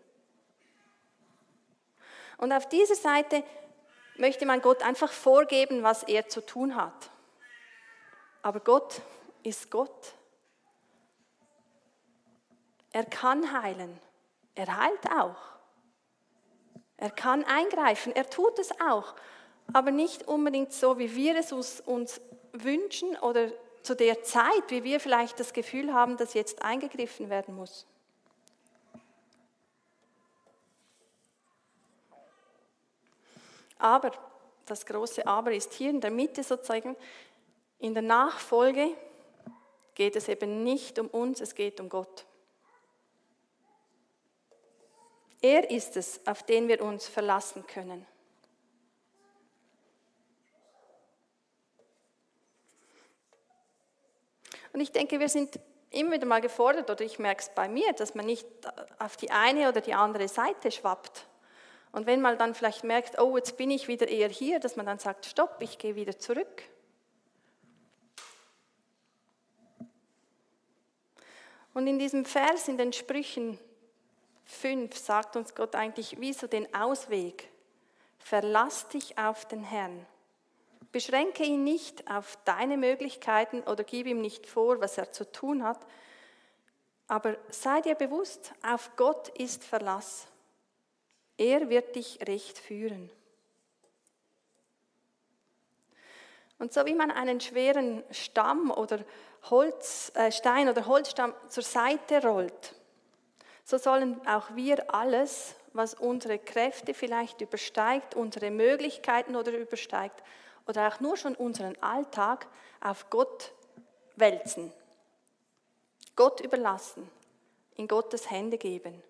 Und 2.36 2.52
auf 2.52 2.68
dieser 2.68 2.94
Seite 2.94 3.42
möchte 4.16 4.44
man 4.44 4.60
Gott 4.60 4.82
einfach 4.82 5.10
vorgeben, 5.10 5.82
was 5.82 6.02
er 6.02 6.28
zu 6.28 6.44
tun 6.44 6.76
hat. 6.76 7.10
Aber 8.42 8.60
Gott 8.60 9.00
ist 9.42 9.70
Gott. 9.70 10.14
Er 12.92 13.04
kann 13.06 13.62
heilen. 13.62 13.98
Er 14.54 14.76
heilt 14.76 15.06
auch. 15.10 15.59
Er 17.00 17.10
kann 17.10 17.44
eingreifen. 17.44 18.14
Er 18.14 18.28
tut 18.28 18.58
es 18.58 18.70
auch. 18.80 19.14
Aber 19.72 19.90
nicht 19.90 20.28
unbedingt 20.28 20.72
so, 20.72 20.98
wie 20.98 21.16
wir 21.16 21.36
es 21.36 21.52
uns 21.52 22.20
wünschen 22.52 23.16
oder 23.18 23.50
zu 23.82 23.96
der 23.96 24.22
Zeit, 24.22 24.64
wie 24.68 24.84
wir 24.84 25.00
vielleicht 25.00 25.40
das 25.40 25.52
Gefühl 25.52 25.94
haben, 25.94 26.18
dass 26.18 26.34
jetzt 26.34 26.62
eingegriffen 26.62 27.30
werden 27.30 27.54
muss. 27.54 27.86
Aber, 33.78 34.12
das 34.66 34.84
große 34.84 35.26
Aber 35.26 35.52
ist 35.52 35.72
hier 35.72 35.88
in 35.88 36.02
der 36.02 36.10
Mitte 36.10 36.42
sozusagen, 36.42 36.96
in 37.78 37.94
der 37.94 38.02
Nachfolge 38.02 38.90
geht 39.94 40.16
es 40.16 40.28
eben 40.28 40.62
nicht 40.64 40.98
um 40.98 41.06
uns, 41.06 41.40
es 41.40 41.54
geht 41.54 41.80
um 41.80 41.88
Gott. 41.88 42.26
Er 45.42 45.70
ist 45.70 45.96
es, 45.96 46.20
auf 46.26 46.42
den 46.42 46.68
wir 46.68 46.82
uns 46.82 47.06
verlassen 47.08 47.66
können. 47.66 48.06
Und 54.72 54.80
ich 54.80 54.92
denke, 54.92 55.18
wir 55.18 55.28
sind 55.28 55.58
immer 55.90 56.12
wieder 56.12 56.26
mal 56.26 56.40
gefordert, 56.40 56.90
oder 56.90 57.04
ich 57.04 57.18
merke 57.18 57.42
es 57.42 57.48
bei 57.48 57.68
mir, 57.68 57.92
dass 57.94 58.14
man 58.14 58.26
nicht 58.26 58.46
auf 58.98 59.16
die 59.16 59.30
eine 59.30 59.68
oder 59.68 59.80
die 59.80 59.94
andere 59.94 60.28
Seite 60.28 60.70
schwappt. 60.70 61.26
Und 61.92 62.06
wenn 62.06 62.20
man 62.20 62.38
dann 62.38 62.54
vielleicht 62.54 62.84
merkt, 62.84 63.18
oh, 63.18 63.36
jetzt 63.36 63.56
bin 63.56 63.70
ich 63.70 63.88
wieder 63.88 64.06
eher 64.06 64.28
hier, 64.28 64.60
dass 64.60 64.76
man 64.76 64.86
dann 64.86 65.00
sagt, 65.00 65.26
stopp, 65.26 65.56
ich 65.60 65.78
gehe 65.78 65.96
wieder 65.96 66.18
zurück. 66.18 66.62
Und 71.74 71.86
in 71.86 71.98
diesem 71.98 72.24
Vers, 72.24 72.68
in 72.68 72.78
den 72.78 72.92
Sprüchen 72.92 73.58
5, 74.60 74.96
sagt 74.96 75.36
uns 75.36 75.54
Gott 75.54 75.74
eigentlich 75.74 76.20
wie 76.20 76.32
so 76.32 76.46
den 76.46 76.72
Ausweg. 76.74 77.48
Verlass 78.18 78.88
dich 78.88 79.18
auf 79.18 79.46
den 79.46 79.62
Herrn 79.62 80.06
Beschränke 80.92 81.44
ihn 81.44 81.62
nicht 81.62 82.10
auf 82.10 82.36
deine 82.44 82.76
Möglichkeiten 82.76 83.60
oder 83.62 83.84
gib 83.84 84.06
ihm 84.06 84.20
nicht 84.20 84.46
vor, 84.46 84.80
was 84.80 84.98
er 84.98 85.12
zu 85.12 85.30
tun 85.30 85.62
hat. 85.62 85.78
Aber 87.06 87.36
sei 87.50 87.80
dir 87.80 87.94
bewusst, 87.94 88.52
auf 88.62 88.90
Gott 88.96 89.28
ist 89.28 89.62
Verlass. 89.62 90.26
Er 91.36 91.68
wird 91.68 91.94
dich 91.94 92.18
recht 92.26 92.58
führen. 92.58 93.10
Und 96.58 96.72
so 96.72 96.84
wie 96.86 96.94
man 96.94 97.10
einen 97.10 97.40
schweren 97.40 98.02
Stamm 98.10 98.70
oder 98.70 99.00
Holz, 99.48 100.12
äh, 100.14 100.30
Stein 100.30 100.68
oder 100.68 100.86
Holzstamm 100.86 101.34
zur 101.48 101.62
Seite 101.62 102.22
rollt, 102.22 102.74
so 103.70 103.78
sollen 103.78 104.20
auch 104.26 104.56
wir 104.56 104.92
alles, 104.92 105.54
was 105.72 105.94
unsere 105.94 106.40
Kräfte 106.40 106.92
vielleicht 106.92 107.40
übersteigt, 107.40 108.16
unsere 108.16 108.50
Möglichkeiten 108.50 109.36
oder 109.36 109.56
übersteigt, 109.56 110.24
oder 110.66 110.88
auch 110.88 110.98
nur 110.98 111.16
schon 111.16 111.36
unseren 111.36 111.80
Alltag 111.80 112.48
auf 112.80 113.08
Gott 113.10 113.52
wälzen, 114.16 114.72
Gott 116.16 116.40
überlassen, 116.40 117.08
in 117.76 117.86
Gottes 117.86 118.28
Hände 118.28 118.58
geben. 118.58 119.00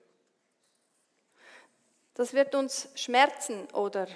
Das 2.12 2.34
wird 2.34 2.54
uns 2.54 2.90
Schmerzen 2.94 3.66
oder 3.72 4.06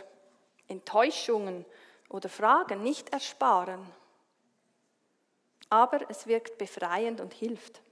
Enttäuschungen 0.68 1.64
oder 2.10 2.28
Fragen 2.28 2.82
nicht 2.82 3.14
ersparen, 3.14 3.90
aber 5.70 6.00
es 6.10 6.26
wirkt 6.26 6.58
befreiend 6.58 7.22
und 7.22 7.32
hilft. 7.32 7.83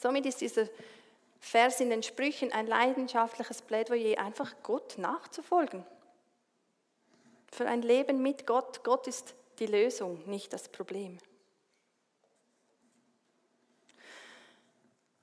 Somit 0.00 0.24
ist 0.24 0.40
dieser 0.40 0.66
Vers 1.40 1.80
in 1.80 1.90
den 1.90 2.02
Sprüchen 2.02 2.52
ein 2.52 2.66
leidenschaftliches 2.66 3.60
Plädoyer, 3.60 4.18
einfach 4.18 4.54
Gott 4.62 4.96
nachzufolgen. 4.96 5.84
Für 7.52 7.66
ein 7.66 7.82
Leben 7.82 8.22
mit 8.22 8.46
Gott. 8.46 8.82
Gott 8.82 9.06
ist 9.06 9.34
die 9.58 9.66
Lösung, 9.66 10.22
nicht 10.26 10.54
das 10.54 10.68
Problem. 10.68 11.18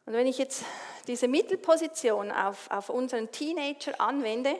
Und 0.05 0.13
wenn 0.13 0.27
ich 0.27 0.37
jetzt 0.37 0.63
diese 1.07 1.27
Mittelposition 1.27 2.31
auf, 2.31 2.69
auf 2.69 2.89
unseren 2.89 3.31
Teenager 3.31 3.99
anwende, 3.99 4.55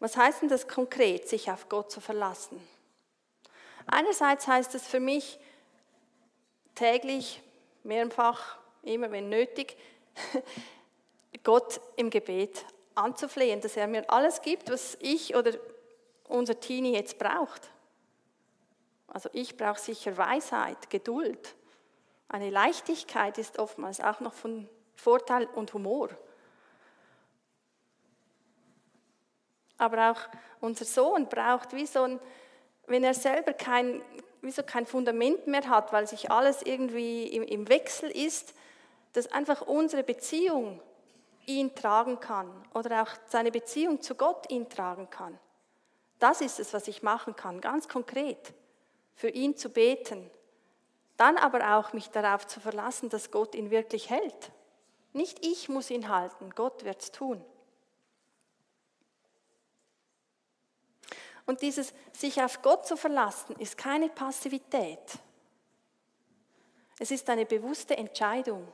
was 0.00 0.16
heißt 0.16 0.42
denn 0.42 0.48
das 0.48 0.66
konkret, 0.66 1.28
sich 1.28 1.50
auf 1.50 1.68
Gott 1.68 1.92
zu 1.92 2.00
verlassen? 2.00 2.58
Einerseits 3.86 4.46
heißt 4.46 4.74
es 4.74 4.86
für 4.86 5.00
mich 5.00 5.38
täglich, 6.74 7.42
mehrfach, 7.82 8.62
immer 8.82 9.10
wenn 9.10 9.28
nötig, 9.28 9.76
Gott 11.44 11.80
im 11.96 12.10
Gebet 12.10 12.64
anzuflehen, 12.94 13.60
dass 13.60 13.76
er 13.76 13.86
mir 13.86 14.08
alles 14.10 14.42
gibt, 14.42 14.70
was 14.70 14.96
ich 15.00 15.34
oder 15.34 15.52
unser 16.28 16.58
Teenie 16.60 16.94
jetzt 16.94 17.18
braucht. 17.18 17.70
Also 19.08 19.28
ich 19.32 19.56
brauche 19.56 19.80
sicher 19.80 20.16
Weisheit, 20.16 20.90
Geduld. 20.90 21.54
Eine 22.28 22.50
Leichtigkeit 22.50 23.38
ist 23.38 23.58
oftmals 23.58 24.00
auch 24.00 24.20
noch 24.20 24.32
von 24.32 24.68
Vorteil 24.94 25.46
und 25.46 25.72
Humor. 25.74 26.10
Aber 29.78 30.12
auch 30.12 30.20
unser 30.60 30.84
Sohn 30.84 31.28
braucht 31.28 31.74
wie 31.74 31.86
so 31.86 32.02
ein, 32.02 32.20
wenn 32.86 33.04
er 33.04 33.14
selber 33.14 33.52
kein 33.52 34.02
wieso 34.42 34.64
kein 34.64 34.86
Fundament 34.86 35.46
mehr 35.46 35.68
hat, 35.68 35.92
weil 35.92 36.06
sich 36.06 36.30
alles 36.30 36.62
irgendwie 36.62 37.28
im, 37.28 37.44
im 37.44 37.68
Wechsel 37.68 38.10
ist, 38.10 38.54
dass 39.12 39.30
einfach 39.30 39.62
unsere 39.62 40.02
Beziehung 40.02 40.80
ihn 41.46 41.74
tragen 41.74 42.20
kann 42.20 42.50
oder 42.74 43.02
auch 43.02 43.10
seine 43.26 43.50
Beziehung 43.50 44.00
zu 44.00 44.14
Gott 44.14 44.50
ihn 44.50 44.68
tragen 44.68 45.10
kann. 45.10 45.38
Das 46.18 46.40
ist 46.40 46.60
es, 46.60 46.72
was 46.72 46.86
ich 46.88 47.02
machen 47.02 47.34
kann, 47.34 47.60
ganz 47.60 47.88
konkret, 47.88 48.54
für 49.14 49.28
ihn 49.28 49.56
zu 49.56 49.70
beten. 49.70 50.30
Dann 51.16 51.36
aber 51.36 51.76
auch 51.76 51.92
mich 51.92 52.10
darauf 52.10 52.46
zu 52.46 52.60
verlassen, 52.60 53.08
dass 53.08 53.30
Gott 53.30 53.54
ihn 53.54 53.70
wirklich 53.70 54.08
hält. 54.08 54.52
Nicht 55.12 55.44
ich 55.44 55.68
muss 55.68 55.90
ihn 55.90 56.08
halten, 56.08 56.50
Gott 56.54 56.84
wird 56.84 57.02
es 57.02 57.10
tun. 57.12 57.44
Und 61.44 61.60
dieses 61.62 61.92
sich 62.12 62.40
auf 62.40 62.62
Gott 62.62 62.86
zu 62.86 62.96
verlassen 62.96 63.56
ist 63.56 63.76
keine 63.76 64.08
Passivität. 64.08 65.18
Es 66.98 67.10
ist 67.10 67.28
eine 67.28 67.44
bewusste 67.44 67.96
Entscheidung. 67.96 68.66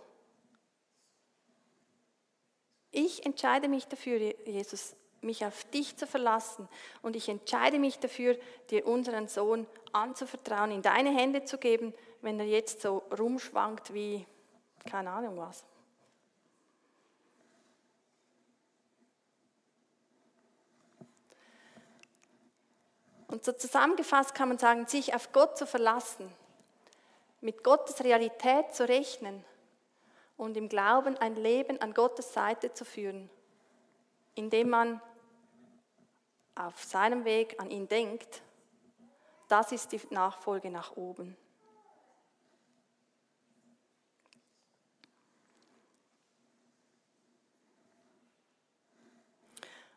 Ich 2.90 3.26
entscheide 3.26 3.68
mich 3.68 3.86
dafür, 3.86 4.18
Jesus, 4.46 4.96
mich 5.20 5.44
auf 5.44 5.64
dich 5.64 5.96
zu 5.96 6.06
verlassen. 6.06 6.68
Und 7.02 7.16
ich 7.16 7.28
entscheide 7.28 7.78
mich 7.78 7.98
dafür, 7.98 8.38
dir 8.70 8.86
unseren 8.86 9.28
Sohn 9.28 9.66
anzuvertrauen, 9.92 10.70
in 10.70 10.82
deine 10.82 11.10
Hände 11.10 11.44
zu 11.44 11.58
geben, 11.58 11.92
wenn 12.22 12.40
er 12.40 12.46
jetzt 12.46 12.80
so 12.80 13.02
rumschwankt 13.18 13.92
wie 13.92 14.26
keine 14.86 15.10
Ahnung 15.10 15.38
was. 15.38 15.64
Und 23.26 23.44
so 23.44 23.52
zusammengefasst 23.52 24.34
kann 24.34 24.48
man 24.48 24.58
sagen, 24.58 24.86
sich 24.86 25.14
auf 25.14 25.32
Gott 25.32 25.58
zu 25.58 25.66
verlassen, 25.66 26.32
mit 27.42 27.62
Gottes 27.62 28.02
Realität 28.02 28.74
zu 28.74 28.88
rechnen 28.88 29.44
und 30.38 30.56
im 30.56 30.70
Glauben 30.70 31.18
ein 31.18 31.36
Leben 31.36 31.78
an 31.82 31.92
Gottes 31.92 32.32
Seite 32.32 32.72
zu 32.72 32.86
führen, 32.86 33.28
indem 34.34 34.70
man 34.70 35.02
auf 36.54 36.82
seinem 36.82 37.26
Weg 37.26 37.60
an 37.60 37.70
ihn 37.70 37.88
denkt, 37.88 38.40
das 39.48 39.72
ist 39.72 39.92
die 39.92 40.00
Nachfolge 40.10 40.70
nach 40.70 40.96
oben. 40.96 41.36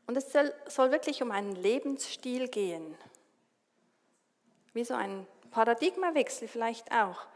Und 0.07 0.17
es 0.17 0.33
soll, 0.33 0.91
wirklich 0.91 1.23
um 1.23 1.31
einen 1.31 1.55
Lebensstil 1.55 2.49
gehen 2.49 2.97
wie 4.73 4.83
so 4.83 4.93
ein 4.93 5.27
Paradigmawechsel 5.51 6.47
vielleicht 6.47 6.91
auch, 6.91 7.27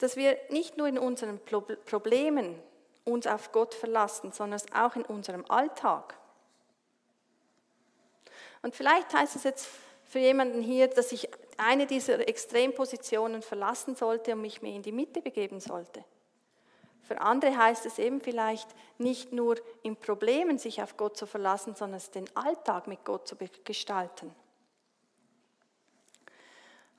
dass 0.00 0.16
wir 0.16 0.36
nicht 0.48 0.76
nur 0.76 0.88
in 0.88 0.98
unseren 0.98 1.38
Problemen 1.38 2.58
uns 3.04 3.26
auf 3.26 3.52
Gott 3.52 3.74
verlassen, 3.74 4.32
sondern 4.32 4.60
auch 4.74 4.96
in 4.96 5.04
unserem 5.04 5.44
Alltag. 5.48 6.16
Und 8.62 8.74
vielleicht 8.74 9.12
heißt 9.14 9.36
es 9.36 9.44
jetzt 9.44 9.68
für 10.04 10.18
jemanden 10.18 10.62
hier, 10.62 10.88
dass 10.88 11.12
ich 11.12 11.28
eine 11.58 11.86
dieser 11.86 12.26
Extrempositionen 12.28 13.42
verlassen 13.42 13.94
sollte 13.94 14.32
und 14.32 14.40
mich 14.40 14.62
mehr 14.62 14.74
in 14.74 14.82
die 14.82 14.92
Mitte 14.92 15.20
begeben 15.20 15.60
sollte. 15.60 16.02
Für 17.02 17.20
andere 17.20 17.56
heißt 17.56 17.84
es 17.86 17.98
eben 17.98 18.20
vielleicht 18.20 18.68
nicht 18.96 19.32
nur 19.32 19.56
in 19.82 19.96
Problemen 19.96 20.58
sich 20.58 20.82
auf 20.82 20.96
Gott 20.96 21.16
zu 21.16 21.26
verlassen, 21.26 21.74
sondern 21.74 22.00
den 22.14 22.36
Alltag 22.36 22.86
mit 22.86 23.04
Gott 23.04 23.28
zu 23.28 23.36
gestalten. 23.64 24.34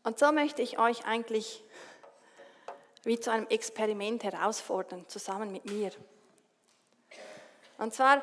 Und 0.04 0.20
so 0.20 0.32
möchte 0.32 0.62
ich 0.62 0.80
euch 0.80 1.06
eigentlich 1.06 1.64
wie 3.04 3.20
zu 3.20 3.32
einem 3.32 3.48
Experiment 3.48 4.24
herausfordern, 4.24 5.08
zusammen 5.08 5.52
mit 5.52 5.66
mir. 5.66 5.92
Und 7.78 7.94
zwar, 7.94 8.22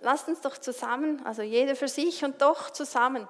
lasst 0.00 0.28
uns 0.28 0.40
doch 0.40 0.56
zusammen, 0.56 1.24
also 1.26 1.42
jeder 1.42 1.74
für 1.74 1.88
sich 1.88 2.24
und 2.24 2.40
doch 2.40 2.70
zusammen, 2.70 3.28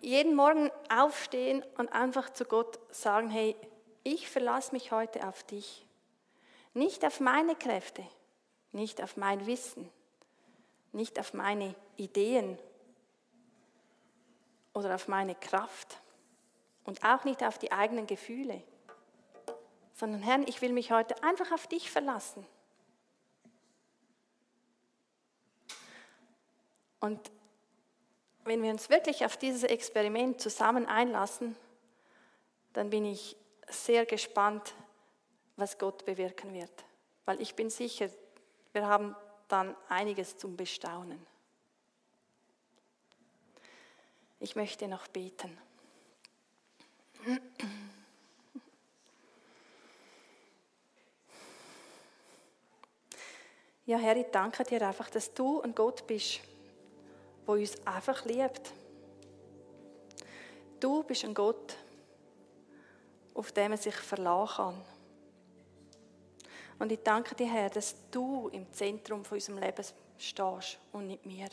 jeden 0.00 0.34
Morgen 0.34 0.70
aufstehen 0.88 1.64
und 1.76 1.92
einfach 1.92 2.30
zu 2.30 2.44
Gott 2.44 2.78
sagen, 2.90 3.30
hey, 3.30 3.56
ich 4.04 4.28
verlasse 4.28 4.72
mich 4.72 4.92
heute 4.92 5.26
auf 5.26 5.42
dich. 5.42 5.86
Nicht 6.74 7.04
auf 7.04 7.20
meine 7.20 7.56
Kräfte, 7.56 8.06
nicht 8.72 9.02
auf 9.02 9.16
mein 9.16 9.46
Wissen, 9.46 9.90
nicht 10.92 11.18
auf 11.18 11.34
meine 11.34 11.74
Ideen 11.96 12.58
oder 14.74 14.94
auf 14.94 15.08
meine 15.08 15.34
Kraft 15.34 15.98
und 16.84 17.02
auch 17.04 17.24
nicht 17.24 17.42
auf 17.42 17.58
die 17.58 17.72
eigenen 17.72 18.06
Gefühle, 18.06 18.62
sondern 19.96 20.22
Herr, 20.22 20.46
ich 20.46 20.60
will 20.60 20.72
mich 20.72 20.92
heute 20.92 21.20
einfach 21.22 21.50
auf 21.52 21.66
dich 21.66 21.90
verlassen. 21.90 22.46
Und 27.00 27.32
wenn 28.44 28.62
wir 28.62 28.70
uns 28.70 28.90
wirklich 28.90 29.24
auf 29.24 29.36
dieses 29.36 29.64
Experiment 29.64 30.40
zusammen 30.40 30.86
einlassen, 30.86 31.56
dann 32.74 32.90
bin 32.90 33.04
ich 33.06 33.36
sehr 33.68 34.06
gespannt, 34.06 34.74
was 35.56 35.78
Gott 35.78 36.04
bewirken 36.04 36.52
wird. 36.52 36.84
Weil 37.24 37.40
ich 37.40 37.54
bin 37.54 37.70
sicher, 37.70 38.10
wir 38.72 38.86
haben 38.86 39.16
dann 39.48 39.74
einiges 39.88 40.36
zum 40.36 40.56
Bestaunen. 40.56 41.24
Ich 44.40 44.54
möchte 44.54 44.86
noch 44.88 45.08
beten. 45.08 45.56
Ja, 53.86 53.98
Herr, 53.98 54.16
ich 54.16 54.26
danke 54.32 54.64
dir 54.64 54.86
einfach, 54.86 55.08
dass 55.10 55.32
du 55.32 55.62
ein 55.62 55.74
Gott 55.74 56.06
bist, 56.06 56.40
der 57.46 57.54
uns 57.54 57.86
einfach 57.86 58.24
liebt. 58.24 58.72
Du 60.80 61.02
bist 61.04 61.24
ein 61.24 61.32
Gott, 61.32 61.76
auf 63.32 63.52
den 63.52 63.70
man 63.70 63.78
sich 63.78 63.94
verlassen 63.94 64.56
kann. 64.56 64.84
Und 66.78 66.92
ich 66.92 66.98
danke 67.02 67.34
dir, 67.34 67.46
Herr, 67.46 67.70
dass 67.70 67.94
du 68.10 68.48
im 68.48 68.70
Zentrum 68.72 69.24
von 69.24 69.36
unserem 69.36 69.58
Leben 69.58 69.84
stehst 70.18 70.78
und 70.92 71.06
nicht 71.06 71.24
mir. 71.24 71.48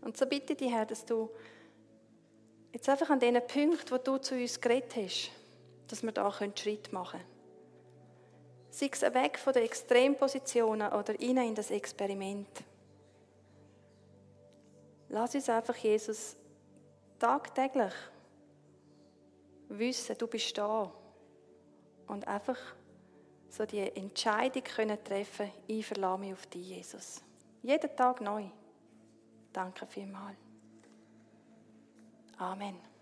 Und 0.00 0.16
so 0.16 0.26
bitte 0.26 0.52
ich 0.52 0.58
dich, 0.58 0.70
Herr, 0.70 0.86
dass 0.86 1.04
du 1.04 1.28
Jetzt 2.74 2.88
einfach 2.88 3.08
an 3.08 3.20
diesen 3.20 3.40
Punkten, 3.46 3.88
wo 3.88 3.98
du 3.98 4.18
zu 4.18 4.34
uns 4.34 4.60
geredet 4.60 4.96
hast, 4.96 5.30
dass 5.86 6.02
wir 6.02 6.10
da 6.10 6.28
einen 6.28 6.56
Schritt 6.56 6.92
machen 6.92 7.20
können. 7.20 7.33
Sei 8.74 8.90
es 8.90 9.02
weg 9.02 9.38
von 9.38 9.52
den 9.52 9.62
Extrempositionen 9.62 10.92
oder 10.94 11.14
rein 11.14 11.36
in 11.36 11.54
das 11.54 11.70
Experiment. 11.70 12.48
Lass 15.10 15.36
uns 15.36 15.48
einfach, 15.48 15.76
Jesus, 15.76 16.34
tagtäglich 17.20 17.92
wissen, 19.68 20.18
du 20.18 20.26
bist 20.26 20.58
da. 20.58 20.90
Und 22.08 22.26
einfach 22.26 22.58
so 23.48 23.64
die 23.64 23.78
Entscheidung 23.96 24.64
können 24.64 25.04
treffen, 25.04 25.52
ich 25.68 25.86
verlasse 25.86 26.18
mich 26.18 26.32
auf 26.32 26.46
dich, 26.46 26.70
Jesus. 26.70 27.22
Jeden 27.62 27.94
Tag 27.94 28.20
neu. 28.22 28.46
Danke 29.52 29.86
vielmals. 29.86 30.36
Amen. 32.38 32.93